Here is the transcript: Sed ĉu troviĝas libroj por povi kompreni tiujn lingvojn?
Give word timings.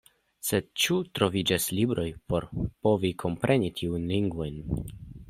Sed 0.47 0.69
ĉu 0.83 0.95
troviĝas 1.19 1.67
libroj 1.79 2.05
por 2.33 2.47
povi 2.87 3.13
kompreni 3.25 3.71
tiujn 3.81 4.09
lingvojn? 4.15 4.59